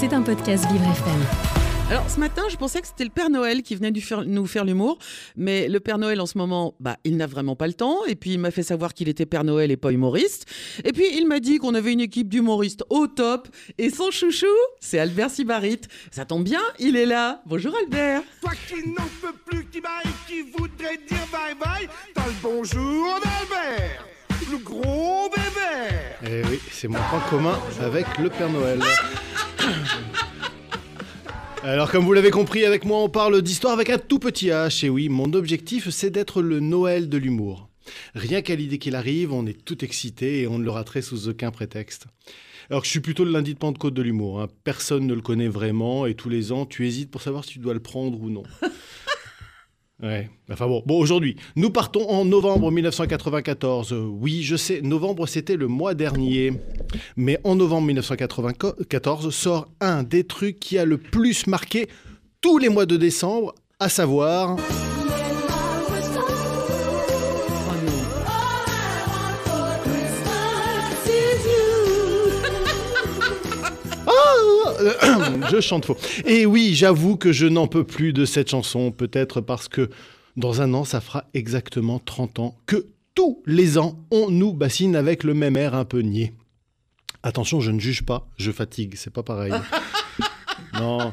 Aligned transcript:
C'est 0.00 0.14
un 0.14 0.22
podcast 0.22 0.64
Vivre 0.72 0.84
FM. 0.84 1.90
Alors 1.90 2.08
ce 2.08 2.18
matin, 2.18 2.44
je 2.48 2.56
pensais 2.56 2.80
que 2.80 2.86
c'était 2.86 3.04
le 3.04 3.10
Père 3.10 3.28
Noël 3.28 3.62
qui 3.62 3.74
venait 3.74 3.92
nous 4.24 4.46
faire 4.46 4.64
l'humour, 4.64 4.98
mais 5.36 5.68
le 5.68 5.78
Père 5.78 5.98
Noël 5.98 6.22
en 6.22 6.26
ce 6.26 6.38
moment, 6.38 6.74
bah, 6.80 6.96
il 7.04 7.18
n'a 7.18 7.26
vraiment 7.26 7.54
pas 7.54 7.66
le 7.66 7.74
temps, 7.74 8.06
et 8.06 8.14
puis 8.14 8.30
il 8.30 8.38
m'a 8.38 8.50
fait 8.50 8.62
savoir 8.62 8.94
qu'il 8.94 9.10
était 9.10 9.26
Père 9.26 9.44
Noël 9.44 9.70
et 9.70 9.76
pas 9.76 9.92
humoriste, 9.92 10.46
et 10.84 10.92
puis 10.92 11.04
il 11.18 11.26
m'a 11.26 11.38
dit 11.38 11.58
qu'on 11.58 11.74
avait 11.74 11.92
une 11.92 12.00
équipe 12.00 12.30
d'humoristes 12.30 12.82
au 12.88 13.08
top, 13.08 13.48
et 13.76 13.90
son 13.90 14.10
chouchou, 14.10 14.46
c'est 14.80 14.98
Albert 14.98 15.28
Sibarit. 15.28 15.82
Ça 16.10 16.24
tombe 16.24 16.44
bien, 16.44 16.62
il 16.78 16.96
est 16.96 17.04
là. 17.04 17.42
Bonjour 17.44 17.74
Albert. 17.76 18.22
Toi 18.40 18.52
qui 18.68 18.88
n'en 18.88 19.04
peux 19.20 19.36
plus, 19.44 19.66
qui 19.66 19.82
baille, 19.82 20.14
qui 20.26 20.40
voudrait 20.40 20.98
dire 21.06 21.26
bye 21.30 21.54
bye, 21.60 21.86
t'as 22.14 22.26
le 22.26 22.32
bonjour 22.42 23.20
d'Albert, 23.22 24.06
le 24.50 24.56
gros 24.56 25.28
bébé. 25.28 25.92
Eh 26.24 26.42
oui, 26.48 26.58
c'est 26.72 26.88
mon 26.88 27.00
point 27.10 27.20
commun 27.28 27.58
avec 27.82 28.06
le 28.16 28.30
Père 28.30 28.48
Noël. 28.48 28.80
Alors 31.62 31.90
comme 31.90 32.04
vous 32.04 32.12
l'avez 32.14 32.30
compris, 32.30 32.64
avec 32.64 32.84
moi 32.84 33.02
on 33.02 33.08
parle 33.08 33.42
d'histoire 33.42 33.74
avec 33.74 33.90
un 33.90 33.98
tout 33.98 34.18
petit 34.18 34.48
H. 34.48 34.86
Et 34.86 34.88
oui, 34.88 35.08
mon 35.08 35.32
objectif 35.34 35.90
c'est 35.90 36.10
d'être 36.10 36.42
le 36.42 36.60
Noël 36.60 37.08
de 37.08 37.18
l'humour. 37.18 37.68
Rien 38.14 38.40
qu'à 38.40 38.54
l'idée 38.54 38.78
qu'il 38.78 38.94
arrive, 38.94 39.32
on 39.32 39.46
est 39.46 39.64
tout 39.64 39.84
excité 39.84 40.42
et 40.42 40.46
on 40.46 40.58
ne 40.58 40.64
le 40.64 40.70
raterait 40.70 41.02
sous 41.02 41.28
aucun 41.28 41.50
prétexte. 41.50 42.06
Alors 42.70 42.82
que 42.82 42.86
je 42.86 42.90
suis 42.92 43.00
plutôt 43.00 43.24
le 43.24 43.32
lundi 43.32 43.54
de 43.54 43.58
Pentecôte 43.58 43.94
de 43.94 44.02
l'humour. 44.02 44.40
hein. 44.40 44.48
Personne 44.64 45.06
ne 45.06 45.14
le 45.14 45.20
connaît 45.20 45.48
vraiment 45.48 46.06
et 46.06 46.14
tous 46.14 46.28
les 46.28 46.52
ans 46.52 46.66
tu 46.66 46.86
hésites 46.86 47.10
pour 47.10 47.20
savoir 47.20 47.44
si 47.44 47.54
tu 47.54 47.58
dois 47.58 47.74
le 47.74 47.80
prendre 47.80 48.20
ou 48.20 48.30
non. 48.30 48.44
Ouais. 50.02 50.30
Enfin 50.50 50.66
bon, 50.66 50.82
bon 50.86 50.98
aujourd'hui, 50.98 51.36
nous 51.56 51.70
partons 51.70 52.08
en 52.08 52.24
novembre 52.24 52.70
1994. 52.70 53.92
Euh, 53.92 54.06
Oui, 54.10 54.42
je 54.42 54.56
sais, 54.56 54.80
novembre 54.82 55.26
c'était 55.26 55.56
le 55.56 55.66
mois 55.68 55.94
dernier. 55.94 56.52
Mais 57.16 57.38
en 57.44 57.54
novembre 57.54 57.86
1994 57.88 59.30
sort 59.30 59.68
un 59.80 60.02
des 60.02 60.24
trucs 60.24 60.58
qui 60.58 60.78
a 60.78 60.84
le 60.84 60.98
plus 60.98 61.46
marqué 61.46 61.88
tous 62.40 62.58
les 62.58 62.68
mois 62.68 62.86
de 62.86 62.96
décembre, 62.96 63.54
à 63.78 63.88
savoir 63.88 64.56
je 75.50 75.60
chante 75.60 75.84
faux. 75.84 75.96
Et 76.24 76.46
oui, 76.46 76.74
j'avoue 76.74 77.16
que 77.16 77.32
je 77.32 77.46
n'en 77.46 77.66
peux 77.66 77.84
plus 77.84 78.12
de 78.12 78.24
cette 78.24 78.50
chanson, 78.50 78.90
peut-être 78.92 79.40
parce 79.40 79.68
que 79.68 79.90
dans 80.36 80.62
un 80.62 80.74
an, 80.74 80.84
ça 80.84 81.00
fera 81.00 81.24
exactement 81.34 81.98
30 81.98 82.38
ans 82.38 82.56
que 82.66 82.86
tous 83.14 83.42
les 83.46 83.78
ans, 83.78 83.98
on 84.10 84.30
nous 84.30 84.52
bassine 84.52 84.96
avec 84.96 85.24
le 85.24 85.34
même 85.34 85.56
air 85.56 85.74
un 85.74 85.84
peu 85.84 86.00
niais. 86.00 86.32
Attention, 87.22 87.60
je 87.60 87.70
ne 87.70 87.80
juge 87.80 88.02
pas, 88.02 88.28
je 88.38 88.50
fatigue, 88.50 88.94
c'est 88.96 89.12
pas 89.12 89.22
pareil. 89.22 89.52
non, 90.74 91.12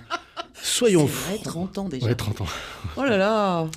soyons 0.53 1.07
francs. 1.07 1.43
30 1.43 1.77
ans 1.77 1.89
déjà. 1.89 2.07
Ouais, 2.07 2.15
30 2.15 2.41
ans. 2.41 2.47
Oh 2.95 3.03
là 3.03 3.17
là. 3.17 3.67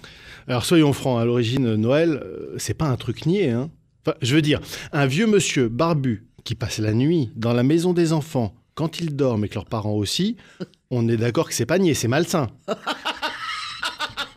Alors 0.47 0.65
soyons 0.65 0.93
francs, 0.93 1.21
à 1.21 1.25
l'origine, 1.25 1.75
Noël, 1.75 2.21
euh, 2.23 2.55
c'est 2.59 2.75
pas 2.75 2.87
un 2.87 2.97
truc 2.97 3.27
niais. 3.27 3.51
Hein. 3.51 3.71
Enfin, 4.05 4.17
je 4.23 4.35
veux 4.35 4.43
dire, 4.43 4.61
un 4.93 5.07
vieux 5.07 5.27
monsieur 5.27 5.69
barbu 5.69 6.27
qui 6.45 6.55
passe 6.55 6.79
la 6.79 6.93
nuit 6.93 7.31
dans 7.37 7.53
la 7.53 7.63
maison 7.63 7.93
des 7.93 8.13
enfants 8.13 8.55
quand 8.75 9.01
ils 9.01 9.15
dorment 9.17 9.45
et 9.45 9.49
que 9.49 9.55
leurs 9.55 9.67
parents 9.67 9.95
aussi, 9.95 10.37
on 10.91 11.09
est 11.09 11.17
d'accord 11.17 11.49
que 11.49 11.55
c'est 11.55 11.67
pas 11.67 11.79
niais, 11.79 11.95
c'est 11.95 12.09
malsain. 12.09 12.49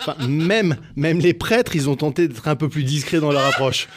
Enfin, 0.06 0.28
même, 0.28 0.76
même 0.98 1.20
les 1.20 1.34
prêtres, 1.34 1.76
ils 1.76 1.90
ont 1.90 1.96
tenté 1.96 2.28
d'être 2.28 2.48
un 2.48 2.58
peu 2.58 2.68
plus 2.68 2.84
discrets 2.84 3.22
dans 3.22 3.32
leur 3.32 3.46
approche. 3.46 3.88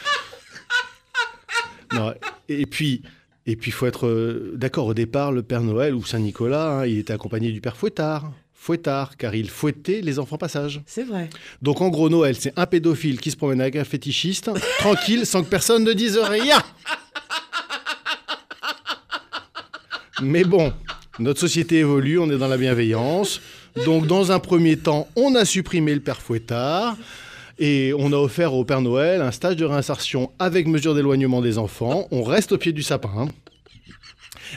Non, 1.92 2.14
et 2.48 2.66
puis, 2.66 3.02
et 3.46 3.56
puis, 3.56 3.70
faut 3.70 3.86
être 3.86 4.06
euh, 4.06 4.52
d'accord. 4.56 4.86
Au 4.86 4.94
départ, 4.94 5.32
le 5.32 5.42
Père 5.42 5.62
Noël 5.62 5.94
ou 5.94 6.04
Saint 6.04 6.18
Nicolas, 6.18 6.80
hein, 6.80 6.86
il 6.86 6.98
était 6.98 7.12
accompagné 7.12 7.52
du 7.52 7.60
Père 7.60 7.76
Fouettard. 7.76 8.32
Fouettard, 8.54 9.16
car 9.16 9.36
il 9.36 9.48
fouettait 9.48 10.00
les 10.00 10.18
enfants 10.18 10.38
passage. 10.38 10.82
C'est 10.86 11.04
vrai. 11.04 11.30
Donc 11.62 11.80
en 11.80 11.88
gros, 11.88 12.08
Noël, 12.08 12.34
c'est 12.34 12.52
un 12.56 12.66
pédophile 12.66 13.20
qui 13.20 13.30
se 13.30 13.36
promène 13.36 13.60
avec 13.60 13.76
un 13.76 13.84
fétichiste, 13.84 14.50
tranquille, 14.78 15.24
sans 15.24 15.44
que 15.44 15.48
personne 15.48 15.84
ne 15.84 15.92
dise 15.92 16.18
rien. 16.18 16.60
Mais 20.22 20.44
bon, 20.44 20.72
notre 21.18 21.40
société 21.40 21.78
évolue, 21.78 22.18
on 22.18 22.30
est 22.30 22.38
dans 22.38 22.48
la 22.48 22.56
bienveillance. 22.56 23.40
Donc 23.84 24.06
dans 24.06 24.32
un 24.32 24.38
premier 24.38 24.76
temps, 24.76 25.08
on 25.14 25.34
a 25.34 25.44
supprimé 25.44 25.94
le 25.94 26.00
père 26.00 26.20
Fouettard. 26.20 26.96
Et 27.58 27.92
on 27.98 28.12
a 28.12 28.16
offert 28.16 28.52
au 28.52 28.64
Père 28.64 28.82
Noël 28.82 29.22
un 29.22 29.30
stage 29.30 29.56
de 29.56 29.64
réinsertion 29.64 30.30
avec 30.38 30.66
mesure 30.66 30.94
d'éloignement 30.94 31.40
des 31.40 31.56
enfants. 31.56 32.06
On 32.10 32.22
reste 32.22 32.52
au 32.52 32.58
pied 32.58 32.72
du 32.72 32.82
sapin. 32.82 33.28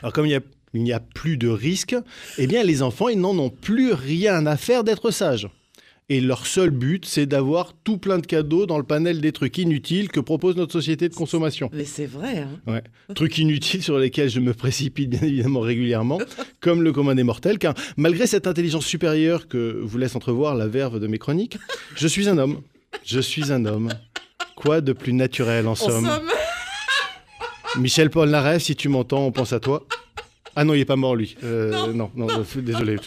Alors 0.02 0.14
comme 0.14 0.26
il 0.26 0.42
n'y 0.74 0.94
a 0.94 1.00
plus 1.00 1.38
de 1.38 1.48
risque, 1.48 1.96
eh 2.38 2.48
bien 2.48 2.64
les 2.64 2.82
enfants, 2.82 3.10
n'en 3.16 3.38
ont 3.38 3.50
plus 3.50 3.94
rien 3.94 4.46
à 4.46 4.58
faire 4.58 4.84
d'être 4.84 5.12
sages. 5.12 5.48
Et 6.12 6.22
leur 6.22 6.48
seul 6.48 6.72
but, 6.72 7.06
c'est 7.06 7.28
d'avoir 7.28 7.74
tout 7.84 7.98
plein 8.00 8.18
de 8.18 8.26
cadeaux 8.26 8.66
dans 8.66 8.80
le 8.80 8.84
panel 8.84 9.22
des 9.22 9.32
trucs 9.32 9.58
inutiles 9.60 10.10
que 10.10 10.20
propose 10.20 10.56
notre 10.56 10.72
société 10.74 11.08
de 11.08 11.14
consommation. 11.14 11.70
Mais 11.72 11.86
c'est 11.86 12.08
vrai. 12.08 12.40
Hein. 12.40 12.50
Ouais. 12.66 12.84
Trucs 13.14 13.38
inutiles 13.38 13.84
sur 13.84 14.00
lesquels 14.00 14.30
je 14.30 14.40
me 14.40 14.56
précipite 14.56 15.12
bien 15.12 15.22
évidemment 15.22 15.60
régulièrement, 15.60 16.18
comme 16.62 16.82
le 16.82 16.92
commun 16.92 17.14
des 17.14 17.24
mortels, 17.24 17.60
car 17.60 17.76
malgré 17.96 18.26
cette 18.26 18.48
intelligence 18.48 18.86
supérieure 18.88 19.48
que 19.48 19.80
vous 19.84 19.98
laisse 20.00 20.16
entrevoir 20.16 20.56
la 20.56 20.68
verve 20.68 21.00
de 21.00 21.06
mes 21.06 21.20
chroniques, 21.20 21.58
je 21.96 22.08
suis 22.08 22.28
un 22.28 22.40
homme. 22.40 22.62
Je 23.06 23.20
suis 23.20 23.52
un 23.52 23.66
homme. 23.66 23.90
Quoi 24.56 24.82
de 24.82 24.94
plus 24.94 25.14
naturel 25.14 25.68
en 25.68 25.72
En 25.72 25.76
somme? 25.76 26.06
somme. 26.08 26.30
Michel 27.78 28.10
Paul 28.10 28.30
Naref, 28.30 28.64
si 28.64 28.76
tu 28.76 28.90
m'entends, 28.90 29.28
on 29.28 29.32
pense 29.32 29.54
à 29.54 29.60
toi. 29.60 29.86
Ah 30.56 30.64
non, 30.64 30.74
il 30.74 30.80
est 30.82 30.86
pas 30.86 30.96
mort 30.96 31.16
lui. 31.16 31.36
Euh, 31.44 31.94
non, 31.94 32.10
non, 32.16 32.28
euh, 32.30 32.62
désolé. 32.62 32.98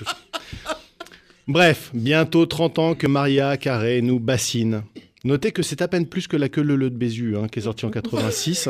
Bref, 1.48 1.90
bientôt 1.92 2.46
30 2.46 2.78
ans 2.78 2.94
que 2.94 3.06
Maria 3.06 3.56
Carré 3.56 4.00
nous 4.02 4.20
bassine. 4.20 4.82
Notez 5.24 5.52
que 5.52 5.62
c'est 5.62 5.82
à 5.82 5.88
peine 5.88 6.06
plus 6.06 6.26
que 6.28 6.36
la 6.36 6.48
queue 6.48 6.62
leu 6.62 6.76
de 6.90 6.96
Bézu, 6.96 7.36
hein, 7.36 7.46
qui 7.50 7.58
est 7.58 7.62
sortie 7.62 7.84
en 7.84 7.90
86. 7.92 8.68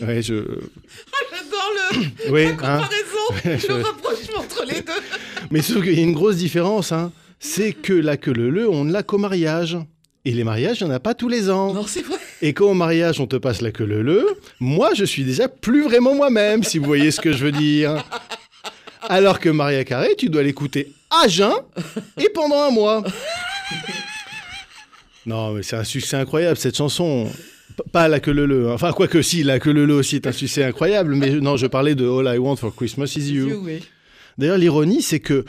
Ouais, 0.00 0.22
je. 0.22 0.34
J'adore 0.34 1.70
le, 1.92 2.30
Oui, 2.32 2.44
la 2.44 2.50
hein. 2.50 2.54
comparaison, 2.80 3.58
Je- 3.68 3.72
le 3.78 3.82
rapprochement 3.82 4.38
entre 4.40 4.64
les 4.66 4.80
deux. 4.80 4.92
Mais 5.50 5.60
sauf 5.62 5.82
qu'il 5.82 5.94
y 5.94 6.00
a 6.00 6.02
une 6.02 6.12
grosse 6.14 6.36
différence, 6.36 6.92
hein. 6.92 7.12
C'est 7.38 7.72
que 7.72 7.92
la 7.92 8.16
queue 8.16 8.32
leu, 8.32 8.68
on 8.70 8.84
ne 8.84 8.92
l'a 8.92 9.02
qu'au 9.02 9.18
mariage. 9.18 9.76
Et 10.24 10.30
les 10.30 10.44
mariages, 10.44 10.80
il 10.80 10.84
n'y 10.84 10.90
en 10.92 10.94
a 10.94 11.00
pas 11.00 11.14
tous 11.14 11.28
les 11.28 11.50
ans. 11.50 11.74
Non, 11.74 11.84
c'est 11.86 12.02
vrai. 12.02 12.16
Et 12.42 12.52
quand 12.52 12.70
au 12.70 12.74
mariage, 12.74 13.18
on 13.18 13.26
te 13.26 13.34
passe 13.34 13.60
la 13.60 13.72
queue 13.72 13.84
leu, 13.84 14.24
moi, 14.60 14.90
je 14.94 15.04
suis 15.04 15.24
déjà 15.24 15.48
plus 15.48 15.82
vraiment 15.82 16.14
moi-même, 16.14 16.62
si 16.62 16.78
vous 16.78 16.84
voyez 16.84 17.10
ce 17.10 17.20
que 17.20 17.32
je 17.32 17.44
veux 17.44 17.50
dire. 17.52 18.04
Alors 19.08 19.40
que 19.40 19.48
Maria 19.48 19.82
Carré, 19.84 20.14
tu 20.16 20.28
dois 20.28 20.44
l'écouter 20.44 20.92
à 21.22 21.28
jeun 21.28 21.52
et 22.18 22.28
pendant 22.34 22.62
un 22.62 22.70
mois. 22.70 23.02
Non, 25.26 25.52
mais 25.52 25.62
c'est 25.62 25.76
un 25.76 25.84
succès 25.84 26.16
incroyable, 26.16 26.56
cette 26.56 26.76
chanson. 26.76 27.28
P- 27.76 27.82
Pas 27.92 28.08
la 28.08 28.18
queue 28.20 28.32
leu. 28.32 28.68
hein. 28.70 28.74
Enfin, 28.74 28.92
quoique 28.92 29.22
si, 29.22 29.44
la 29.44 29.60
queue 29.60 29.72
leu 29.72 29.94
aussi 29.94 30.16
est 30.16 30.26
un 30.26 30.32
succès 30.32 30.64
incroyable. 30.64 31.14
Mais 31.14 31.30
non, 31.40 31.56
je 31.56 31.66
parlais 31.68 31.94
de 31.94 32.06
All 32.08 32.34
I 32.34 32.38
Want 32.38 32.56
for 32.56 32.74
Christmas 32.74 33.14
is 33.16 33.30
You. 33.32 33.60
Oui. 33.62 33.80
D'ailleurs, 34.36 34.58
l'ironie, 34.58 35.00
c'est 35.00 35.20
que 35.20 35.44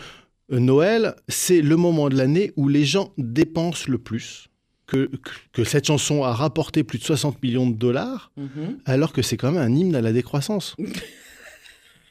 euh, 0.51 0.59
Noël, 0.59 1.15
c'est 1.27 1.61
le 1.61 1.75
moment 1.75 2.09
de 2.09 2.15
l'année 2.15 2.51
où 2.55 2.67
les 2.67 2.85
gens 2.85 3.13
dépensent 3.17 3.85
le 3.89 3.97
plus. 3.97 4.47
Que, 4.85 5.05
que- 5.07 5.29
que 5.53 5.63
cette 5.63 5.87
chanson 5.87 6.23
a 6.23 6.33
rapporté 6.33 6.83
plus 6.83 6.99
de 6.99 7.03
60 7.05 7.41
millions 7.41 7.67
de 7.67 7.75
dollars, 7.75 8.31
Mhm. 8.37 8.77
alors 8.85 9.11
que 9.11 9.21
c'est 9.23 9.37
quand 9.37 9.51
même 9.51 9.61
un 9.61 9.75
hymne 9.75 9.95
à 9.95 10.01
la 10.01 10.11
décroissance. 10.13 10.75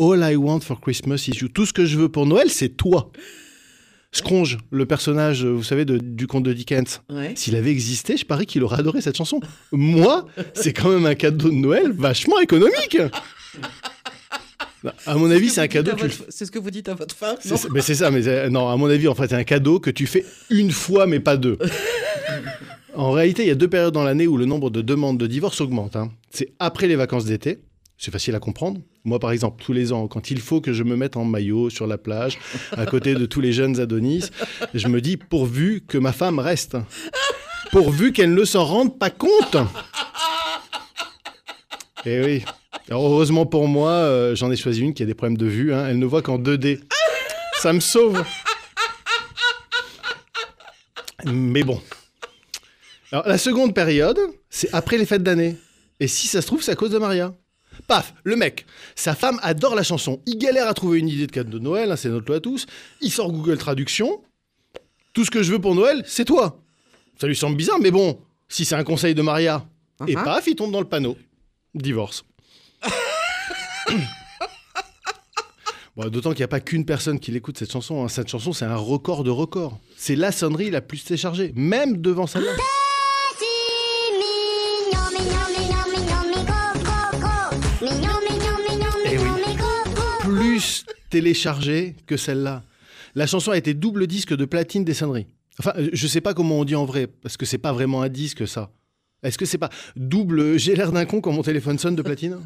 All 0.03 0.23
I 0.25 0.35
want 0.37 0.61
for 0.61 0.81
Christmas 0.81 1.29
is 1.29 1.39
you. 1.41 1.49
Tout 1.49 1.65
ce 1.67 1.73
que 1.73 1.85
je 1.87 1.97
veux 1.97 2.09
pour 2.09 2.27
Noël, 2.27 2.51
c'est 2.51 2.71
toi. 2.71 3.13
Scrooge, 4.11 4.59
le 4.71 4.85
personnage, 4.85 5.45
vous 5.45 5.63
savez, 5.63 5.85
de- 5.85 5.97
du 5.99 6.27
conte 6.27 6.43
de 6.43 6.53
Dickens. 6.53 7.01
Ouais. 7.09 7.33
S'il 7.37 7.55
avait 7.57 7.71
existé, 7.71 8.17
je 8.17 8.27
parie 8.27 8.45
qu'il 8.47 8.63
aurait 8.63 8.79
adoré 8.81 9.01
cette 9.01 9.17
chanson. 9.17 9.41
Moi, 9.71 10.27
c'est 10.55 10.73
quand 10.73 10.91
même 10.91 11.07
un 11.07 11.15
cadeau 11.15 11.49
de 11.49 11.55
Noël 11.55 11.93
vachement 11.93 12.39
économique. 12.41 12.99
À 15.07 15.15
mon 15.15 15.31
avis, 15.31 15.49
c'est 15.49 15.61
un 15.61 15.69
cadeau 15.69 15.93
tu 15.97 16.11
C'est 16.29 16.45
ce 16.45 16.51
que 16.51 16.59
vous 16.59 16.71
dites 16.73 16.89
à 16.89 16.95
votre 16.95 17.15
femme. 17.15 17.37
non 17.49 17.57
mais 17.73 17.81
c'est 17.81 17.95
ça, 17.95 18.11
mais 18.11 18.27
euh, 18.27 18.51
non, 18.51 18.69
à 18.69 18.77
mon 18.77 18.87
avis, 18.91 19.07
en 19.07 19.15
fait, 19.15 19.29
c'est 19.29 19.37
un 19.37 19.45
cadeau 19.45 19.79
que 19.79 19.91
tu 19.91 20.07
fais 20.07 20.25
une 20.51 20.73
fois, 20.73 21.07
mais 21.07 21.21
pas 21.21 21.37
deux. 21.37 21.57
en 22.95 23.13
réalité, 23.13 23.43
il 23.45 23.49
y 23.49 23.53
a 23.53 23.55
deux 23.55 23.69
périodes 23.69 23.95
dans 23.95 24.03
l'année 24.03 24.27
où 24.27 24.37
le 24.37 24.45
nombre 24.45 24.71
de 24.71 24.83
demandes 24.83 25.19
de 25.19 25.27
divorce 25.29 25.61
augmente. 25.61 25.95
hein. 25.95 26.11
C'est 26.31 26.53
après 26.59 26.89
les 26.89 26.97
vacances 26.97 27.25
d'été. 27.25 27.61
C'est 27.99 28.11
facile 28.11 28.35
à 28.35 28.41
comprendre. 28.41 28.81
Moi, 29.05 29.19
par 29.21 29.31
exemple, 29.31 29.63
tous 29.63 29.73
les 29.73 29.93
ans, 29.93 30.09
quand 30.09 30.31
il 30.31 30.41
faut 30.41 30.61
que 30.61 30.73
je 30.73 30.83
me 30.83 30.97
mette 30.97 31.17
en 31.17 31.25
maillot 31.25 31.71
sur 31.71 31.87
la 31.87 31.99
plage, 31.99 32.39
à 32.77 32.85
côté 32.87 33.15
de 33.15 33.27
tous 33.27 33.41
les 33.41 33.53
jeunes 33.53 33.79
Adonis, 33.79 34.25
je 34.75 34.89
me 34.89 35.01
dis 35.01 35.17
pourvu 35.17 35.83
que 35.87 35.99
ma 35.99 36.13
femme 36.13 36.39
reste. 36.41 36.77
Pourvu 37.71 38.13
qu'elle 38.13 38.35
ne 38.35 38.45
s'en 38.45 38.65
rende 38.65 38.99
pas 38.99 39.11
compte. 39.11 39.57
Eh 42.05 42.21
oui. 42.25 42.45
Alors, 42.89 43.07
heureusement 43.07 43.47
pour 43.47 43.69
moi, 43.69 43.91
euh, 43.91 44.35
j'en 44.35 44.51
ai 44.51 44.57
choisi 44.57 44.81
une 44.81 44.95
qui 44.95 45.05
a 45.05 45.07
des 45.07 45.15
problèmes 45.15 45.39
de 45.39 45.47
vue. 45.47 45.73
hein. 45.73 45.87
Elle 45.89 45.99
ne 46.01 46.07
voit 46.07 46.23
qu'en 46.23 46.39
2D. 46.39 46.81
Ça 47.61 47.73
me 47.73 47.79
sauve. 47.81 48.25
Mais 51.25 51.63
bon. 51.63 51.81
Alors, 53.13 53.29
la 53.29 53.39
seconde 53.39 53.75
période, 53.75 54.19
c'est 54.51 54.73
après 54.75 54.99
les 54.99 55.07
fêtes 55.07 55.23
d'année. 55.23 55.57
Et 56.01 56.09
si 56.09 56.27
ça 56.27 56.43
se 56.43 56.47
trouve, 56.49 56.63
c'est 56.63 56.73
à 56.73 56.77
cause 56.77 56.91
de 56.91 56.99
Maria. 56.99 57.33
Paf, 57.87 58.15
le 58.25 58.37
mec, 58.37 58.67
sa 58.95 59.15
femme 59.15 59.39
adore 59.43 59.75
la 59.75 59.83
chanson. 59.83 60.21
Il 60.27 60.39
galère 60.39 60.69
à 60.69 60.75
trouver 60.75 60.99
une 60.99 61.09
idée 61.09 61.27
de 61.27 61.33
cadeau 61.33 61.59
de 61.59 61.65
Noël, 61.65 61.91
hein, 61.91 61.97
c'est 61.97 62.09
notre 62.09 62.27
loi 62.27 62.37
à 62.37 62.41
tous. 62.41 62.67
Il 63.01 63.11
sort 63.11 63.31
Google 63.33 63.59
Traduction. 63.59 64.23
Tout 65.13 65.25
ce 65.25 65.31
que 65.31 65.43
je 65.43 65.53
veux 65.53 65.59
pour 65.61 65.75
Noël, 65.75 66.03
c'est 66.07 66.25
toi. 66.25 66.61
Ça 67.21 67.27
lui 67.27 67.37
semble 67.37 67.57
bizarre, 67.57 67.79
mais 67.81 67.91
bon, 67.91 68.19
si 68.49 68.65
c'est 68.65 68.75
un 68.77 68.85
conseil 68.85 69.15
de 69.15 69.23
Maria. 69.23 69.67
Et 70.09 70.15
Uh-huh. 70.15 70.25
paf, 70.25 70.47
il 70.47 70.55
tombe 70.57 70.73
dans 70.73 70.81
le 70.81 70.89
panneau. 70.89 71.17
Divorce. 71.75 72.25
Bon, 75.95 76.09
D'autant 76.09 76.31
qu'il 76.31 76.39
n'y 76.39 76.45
a 76.45 76.49
pas 76.49 76.61
qu'une 76.61 76.87
personne 76.87 77.21
qui 77.21 77.31
l'écoute 77.33 77.59
cette 77.59 77.71
chanson. 77.71 78.03
hein. 78.03 78.09
Cette 78.09 78.29
chanson, 78.29 78.53
c'est 78.55 78.65
un 78.65 78.77
record 78.77 79.25
de 79.25 79.31
records. 79.31 79.79
C'est 79.97 80.17
la 80.17 80.33
sonnerie 80.33 80.71
la 80.71 80.81
plus 80.81 81.05
téléchargée, 81.05 81.53
même 81.55 81.99
devant 81.99 82.27
celle-là. 82.27 82.53
Eh 82.55 82.61
plus 90.63 90.85
téléchargée 91.11 91.97
que 92.07 92.17
celle-là. 92.17 92.63
La 93.15 93.27
chanson 93.27 93.51
a 93.51 93.57
été 93.57 93.75
double 93.75 94.07
disque 94.07 94.35
de 94.35 94.45
platine 94.45 94.85
des 94.85 94.95
sonneries. 94.95 95.27
Enfin, 95.59 95.73
euh, 95.77 95.91
je 95.93 96.07
sais 96.07 96.21
pas 96.21 96.35
comment 96.35 96.61
on 96.61 96.65
dit 96.65 96.75
en 96.75 96.85
vrai, 96.85 97.07
parce 97.07 97.37
que 97.37 97.45
c'est 97.45 97.59
pas 97.59 97.73
vraiment 97.73 98.03
un 98.03 98.09
disque, 98.09 98.49
ça. 98.49 98.71
Est-ce 99.23 99.39
que 99.39 99.45
c'est 99.45 99.59
pas 99.59 99.71
double 99.95 100.59
J'ai 100.59 100.75
l'air 100.75 100.91
d'un 100.91 101.05
con 101.05 101.21
quand 101.21 101.33
mon 101.33 101.43
téléphone 101.43 101.79
sonne 101.79 101.95
de 101.95 102.03
platine 102.03 102.39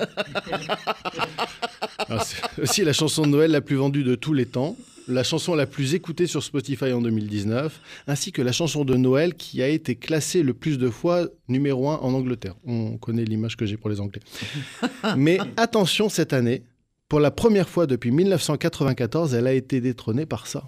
Alors, 1.98 2.22
C'est 2.26 2.62
aussi 2.62 2.84
la 2.84 2.92
chanson 2.92 3.22
de 3.22 3.28
Noël 3.28 3.50
la 3.50 3.62
plus 3.62 3.76
vendue 3.76 4.04
de 4.04 4.14
tous 4.14 4.34
les 4.34 4.44
temps, 4.44 4.76
la 5.08 5.22
chanson 5.22 5.54
la 5.54 5.66
plus 5.66 5.94
écoutée 5.94 6.26
sur 6.26 6.42
Spotify 6.42 6.92
en 6.92 7.00
2019, 7.00 7.80
ainsi 8.08 8.32
que 8.32 8.42
la 8.42 8.52
chanson 8.52 8.84
de 8.84 8.94
Noël 8.94 9.34
qui 9.34 9.62
a 9.62 9.68
été 9.68 9.94
classée 9.94 10.42
le 10.42 10.52
plus 10.52 10.78
de 10.78 10.90
fois 10.90 11.28
numéro 11.48 11.88
1 11.88 11.96
en 11.96 12.12
Angleterre. 12.12 12.56
On 12.66 12.98
connaît 12.98 13.24
l'image 13.24 13.56
que 13.56 13.64
j'ai 13.64 13.78
pour 13.78 13.88
les 13.88 14.00
Anglais. 14.00 14.20
Mais 15.16 15.38
attention 15.56 16.10
cette 16.10 16.34
année, 16.34 16.62
pour 17.08 17.20
la 17.20 17.30
première 17.30 17.68
fois 17.68 17.86
depuis 17.86 18.10
1994, 18.10 19.34
elle 19.34 19.46
a 19.46 19.52
été 19.52 19.80
détrônée 19.80 20.26
par 20.26 20.46
ça. 20.46 20.64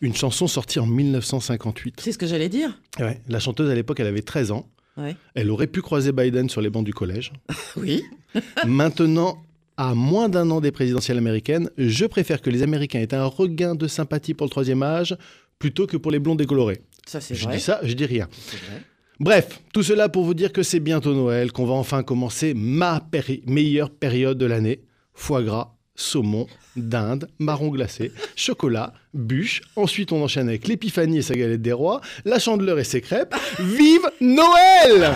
Une 0.00 0.14
chanson 0.14 0.46
sortie 0.46 0.78
en 0.78 0.86
1958. 0.86 1.96
C'est 2.00 2.12
ce 2.12 2.18
que 2.18 2.26
j'allais 2.26 2.48
dire. 2.48 2.80
Ouais, 3.00 3.20
la 3.28 3.40
chanteuse 3.40 3.68
à 3.70 3.74
l'époque, 3.74 3.98
elle 4.00 4.06
avait 4.06 4.22
13 4.22 4.52
ans. 4.52 4.68
Ouais. 4.96 5.16
Elle 5.34 5.50
aurait 5.50 5.66
pu 5.66 5.82
croiser 5.82 6.12
Biden 6.12 6.48
sur 6.48 6.60
les 6.60 6.70
bancs 6.70 6.84
du 6.84 6.94
collège. 6.94 7.32
Oui. 7.76 8.04
Maintenant, 8.66 9.38
à 9.76 9.94
moins 9.94 10.28
d'un 10.28 10.50
an 10.50 10.60
des 10.60 10.70
présidentielles 10.70 11.18
américaines, 11.18 11.70
je 11.78 12.04
préfère 12.06 12.42
que 12.42 12.50
les 12.50 12.62
Américains 12.62 13.00
aient 13.00 13.14
un 13.14 13.24
regain 13.24 13.74
de 13.74 13.86
sympathie 13.88 14.34
pour 14.34 14.46
le 14.46 14.50
troisième 14.50 14.82
âge 14.82 15.16
plutôt 15.58 15.86
que 15.86 15.96
pour 15.96 16.10
les 16.12 16.18
blonds 16.18 16.34
décolorés. 16.34 16.80
Ça, 17.06 17.20
c'est 17.20 17.34
Je 17.34 17.44
vrai. 17.44 17.56
dis 17.56 17.62
ça, 17.62 17.80
je 17.82 17.94
dis 17.94 18.04
rien. 18.04 18.28
C'est 18.32 18.58
vrai. 18.58 18.82
Bref, 19.20 19.60
tout 19.72 19.82
cela 19.82 20.08
pour 20.08 20.24
vous 20.24 20.34
dire 20.34 20.52
que 20.52 20.62
c'est 20.62 20.78
bientôt 20.78 21.12
Noël, 21.12 21.50
qu'on 21.50 21.66
va 21.66 21.74
enfin 21.74 22.04
commencer 22.04 22.54
ma 22.54 23.02
meilleure 23.46 23.90
période 23.90 24.38
de 24.38 24.46
l'année. 24.46 24.82
Foie 25.12 25.42
gras, 25.42 25.74
saumon, 25.96 26.46
dinde, 26.76 27.28
marron 27.40 27.70
glacé, 27.70 28.12
chocolat, 28.36 28.92
bûche. 29.14 29.62
Ensuite, 29.74 30.12
on 30.12 30.22
enchaîne 30.22 30.48
avec 30.48 30.68
l'épiphanie 30.68 31.18
et 31.18 31.22
sa 31.22 31.34
galette 31.34 31.62
des 31.62 31.72
rois, 31.72 32.00
la 32.24 32.38
chandeleur 32.38 32.78
et 32.78 32.84
ses 32.84 33.00
crêpes. 33.00 33.34
Vive 33.58 34.08
Noël 34.20 35.12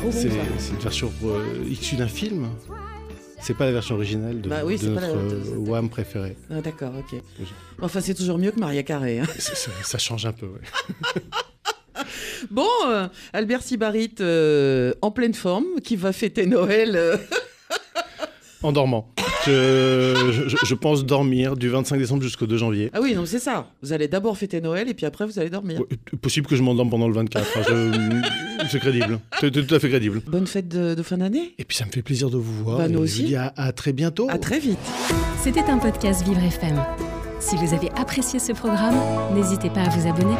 trop 0.00 0.10
bon, 0.10 0.12
C'est 0.12 0.28
une 0.72 0.78
version 0.78 1.12
euh, 1.24 1.64
issue 1.68 1.96
d'un 1.96 2.08
film. 2.08 2.48
C'est 3.40 3.54
pas 3.54 3.66
la 3.66 3.72
version 3.72 3.94
originale 3.94 4.40
de, 4.40 4.48
Bah 4.48 4.62
oui, 4.64 4.78
de 4.78 4.88
notre 4.88 5.00
la- 5.02 5.08
euh, 5.12 5.56
Wham 5.58 5.88
préféré. 5.88 6.36
Ah, 6.50 6.60
D'accord, 6.60 6.92
ok. 6.98 7.20
Enfin, 7.80 8.00
c'est 8.00 8.14
toujours 8.14 8.38
mieux 8.38 8.50
que 8.50 8.58
Maria 8.58 8.82
Carré. 8.82 9.20
hein. 9.20 9.26
Ça 9.84 9.98
change 9.98 10.26
un 10.26 10.32
peu. 10.32 10.46
ouais. 10.46 11.22
Bon, 12.50 12.68
euh, 12.86 13.08
Albert 13.32 13.62
Sibarit, 13.62 14.14
euh, 14.20 14.92
en 15.00 15.10
pleine 15.10 15.32
forme, 15.34 15.64
qui 15.82 15.96
va 15.96 16.12
fêter 16.12 16.46
Noël. 16.46 16.94
euh, 16.94 17.16
En 18.62 18.72
dormant. 18.72 19.12
Je, 19.46 20.48
je- 20.48 20.56
je 20.66 20.74
pense 20.74 21.04
dormir 21.04 21.56
du 21.56 21.68
25 21.68 21.98
décembre 21.98 22.22
jusqu'au 22.22 22.46
2 22.46 22.56
janvier. 22.56 22.90
Ah 22.92 22.98
oui, 23.02 23.14
non, 23.14 23.24
c'est 23.26 23.38
ça. 23.38 23.68
Vous 23.82 23.92
allez 23.92 24.08
d'abord 24.08 24.36
fêter 24.36 24.60
Noël 24.60 24.88
et 24.88 24.94
puis 24.94 25.06
après, 25.06 25.24
vous 25.26 25.38
allez 25.38 25.50
dormir. 25.50 25.80
Ouais, 25.80 26.18
Possible 26.20 26.46
que 26.46 26.56
je 26.56 26.62
m'endorme 26.62 26.90
pendant 26.90 27.08
le 27.08 27.14
24. 27.14 27.46
hein, 27.58 27.62
je- 27.68 28.66
C'est 28.70 28.80
crédible. 28.80 29.20
C'est 29.40 29.54
c'est 29.54 29.64
tout 29.66 29.74
à 29.74 29.78
fait 29.78 29.88
crédible. 29.88 30.22
Bonne 30.26 30.46
fête 30.46 30.66
de, 30.68 30.94
de 30.94 31.02
fin 31.02 31.18
d'année. 31.18 31.54
Et 31.58 31.64
puis 31.64 31.76
ça 31.76 31.84
me 31.86 31.90
fait 31.92 32.02
plaisir 32.02 32.30
de 32.30 32.36
vous 32.36 32.64
voir. 32.64 32.78
Bah, 32.78 32.88
nous 32.88 32.98
et 32.98 33.02
aussi. 33.02 33.16
Je 33.18 33.22
vous 33.22 33.28
dis 33.28 33.36
à, 33.36 33.52
à 33.56 33.72
très 33.72 33.92
bientôt. 33.92 34.26
À 34.30 34.38
très 34.38 34.58
vite. 34.58 34.78
C'était 35.42 35.60
un 35.70 35.78
podcast 35.78 36.26
Vivre 36.26 36.42
FM. 36.42 36.82
Si 37.38 37.54
vous 37.56 37.74
avez 37.74 37.90
apprécié 37.96 38.38
ce 38.40 38.52
programme, 38.52 38.96
n'hésitez 39.34 39.70
pas 39.70 39.82
à 39.82 39.88
vous 39.90 40.08
abonner. 40.08 40.34